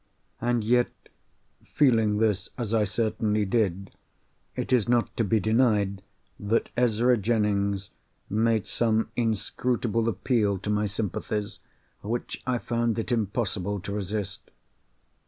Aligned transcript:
And 0.41 0.63
yet—feeling 0.63 2.17
this 2.17 2.49
as 2.57 2.73
I 2.73 2.85
certainly 2.85 3.45
did—it 3.45 4.73
is 4.73 4.89
not 4.89 5.15
to 5.17 5.23
be 5.23 5.39
denied 5.39 6.01
that 6.39 6.69
Ezra 6.75 7.17
Jennings 7.17 7.91
made 8.27 8.65
some 8.65 9.11
inscrutable 9.15 10.09
appeal 10.09 10.57
to 10.57 10.71
my 10.71 10.87
sympathies, 10.87 11.59
which 12.01 12.41
I 12.47 12.57
found 12.57 12.97
it 12.97 13.11
impossible 13.11 13.79
to 13.81 13.91
resist. 13.93 14.49